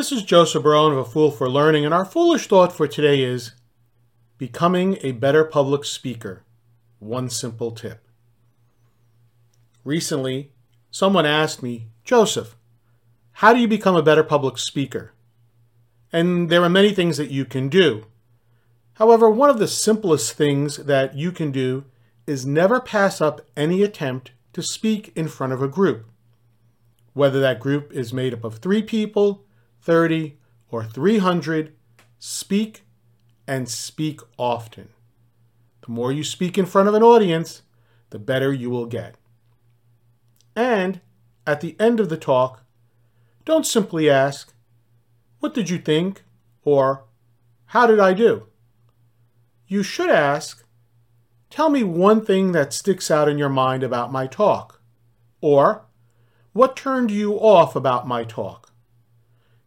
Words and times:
This 0.00 0.12
is 0.12 0.22
Joseph 0.22 0.62
Barone 0.62 0.92
of 0.92 0.98
A 0.98 1.04
Fool 1.04 1.30
for 1.30 1.46
Learning, 1.46 1.84
and 1.84 1.92
our 1.92 2.06
foolish 2.06 2.46
thought 2.46 2.72
for 2.72 2.88
today 2.88 3.22
is 3.22 3.52
becoming 4.38 4.96
a 5.02 5.12
better 5.12 5.44
public 5.44 5.84
speaker. 5.84 6.42
One 7.00 7.28
simple 7.28 7.70
tip. 7.70 8.02
Recently, 9.84 10.52
someone 10.90 11.26
asked 11.26 11.62
me, 11.62 11.88
Joseph, 12.02 12.56
how 13.32 13.52
do 13.52 13.60
you 13.60 13.68
become 13.68 13.94
a 13.94 14.02
better 14.02 14.24
public 14.24 14.56
speaker? 14.56 15.12
And 16.10 16.48
there 16.48 16.62
are 16.62 16.70
many 16.70 16.94
things 16.94 17.18
that 17.18 17.30
you 17.30 17.44
can 17.44 17.68
do. 17.68 18.06
However, 18.94 19.28
one 19.28 19.50
of 19.50 19.58
the 19.58 19.68
simplest 19.68 20.32
things 20.32 20.78
that 20.78 21.14
you 21.14 21.30
can 21.30 21.52
do 21.52 21.84
is 22.26 22.46
never 22.46 22.80
pass 22.80 23.20
up 23.20 23.42
any 23.54 23.82
attempt 23.82 24.30
to 24.54 24.62
speak 24.62 25.12
in 25.14 25.28
front 25.28 25.52
of 25.52 25.60
a 25.60 25.68
group. 25.68 26.06
Whether 27.12 27.40
that 27.40 27.60
group 27.60 27.92
is 27.92 28.14
made 28.14 28.32
up 28.32 28.44
of 28.44 28.56
three 28.56 28.82
people, 28.82 29.44
30, 29.82 30.36
or 30.70 30.84
300, 30.84 31.74
speak 32.18 32.84
and 33.46 33.68
speak 33.68 34.20
often. 34.38 34.88
The 35.82 35.92
more 35.92 36.12
you 36.12 36.22
speak 36.22 36.58
in 36.58 36.66
front 36.66 36.88
of 36.88 36.94
an 36.94 37.02
audience, 37.02 37.62
the 38.10 38.18
better 38.18 38.52
you 38.52 38.70
will 38.70 38.86
get. 38.86 39.16
And 40.54 41.00
at 41.46 41.60
the 41.60 41.76
end 41.80 42.00
of 42.00 42.08
the 42.08 42.16
talk, 42.16 42.64
don't 43.44 43.66
simply 43.66 44.10
ask, 44.10 44.52
What 45.38 45.54
did 45.54 45.70
you 45.70 45.78
think? 45.78 46.24
or 46.62 47.04
How 47.66 47.86
did 47.86 47.98
I 47.98 48.12
do? 48.12 48.46
You 49.66 49.82
should 49.82 50.10
ask, 50.10 50.64
Tell 51.48 51.70
me 51.70 51.82
one 51.82 52.24
thing 52.24 52.52
that 52.52 52.72
sticks 52.72 53.10
out 53.10 53.28
in 53.28 53.38
your 53.38 53.48
mind 53.48 53.82
about 53.82 54.12
my 54.12 54.26
talk. 54.26 54.80
Or, 55.40 55.86
What 56.52 56.76
turned 56.76 57.10
you 57.10 57.34
off 57.34 57.74
about 57.74 58.06
my 58.06 58.24
talk? 58.24 58.69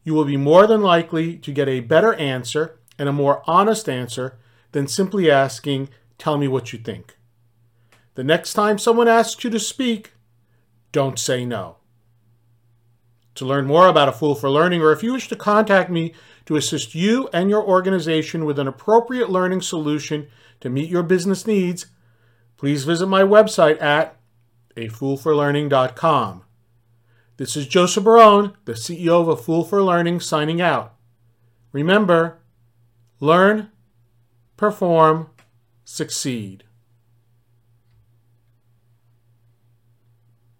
You 0.03 0.13
will 0.13 0.25
be 0.25 0.38
more 0.38 0.67
than 0.67 0.81
likely 0.81 1.38
to 1.38 1.52
get 1.52 1.67
a 1.67 1.80
better 1.80 2.13
answer 2.16 2.80
and 2.97 3.08
a 3.08 3.14
more 3.14 3.41
honest 3.47 3.89
answer 3.89 4.38
than 4.72 4.88
simply 4.88 5.31
asking, 5.31 5.89
Tell 6.17 6.38
me 6.38 6.47
what 6.47 6.72
you 6.72 6.80
think. 6.80 7.17
The 8.16 8.23
next 8.23 8.53
time 8.53 8.77
someone 8.77 9.08
asks 9.08 9.44
you 9.44 9.50
to 9.50 9.59
speak, 9.59 10.14
don't 10.92 11.17
say 11.17 11.45
no. 11.45 11.77
To 13.36 13.45
learn 13.45 13.66
more 13.66 13.88
about 13.88 14.09
A 14.09 14.11
Fool 14.11 14.36
for 14.36 14.50
Learning, 14.50 14.81
or 14.81 14.92
if 14.92 15.02
you 15.02 15.14
wish 15.14 15.27
to 15.30 15.36
contact 15.36 15.89
me 15.89 16.14
to 16.45 16.55
assist 16.55 16.94
you 16.94 17.30
and 17.33 17.49
your 17.49 17.64
organization 17.64 18.45
with 18.45 18.59
an 18.59 18.67
appropriate 18.67 19.30
learning 19.30 19.61
solution 19.61 20.27
to 20.59 20.70
meet 20.70 20.89
your 20.89 21.03
business 21.03 21.47
needs, 21.47 21.88
please 22.58 22.83
visit 22.86 23.08
my 23.08 23.23
website 23.23 23.81
at 23.81 24.17
afoolforlearning.com. 24.77 26.44
This 27.36 27.58
is 27.58 27.66
Joseph 27.66 28.03
Barone, 28.03 28.53
the 28.66 28.73
CEO 28.73 29.20
of 29.20 29.28
A 29.28 29.36
Fool 29.36 29.64
for 29.64 29.81
Learning, 29.81 30.20
signing 30.20 30.62
out. 30.62 30.94
Remember, 31.72 32.38
learn, 33.20 33.72
perform, 34.56 35.31
succeed. 35.84 36.64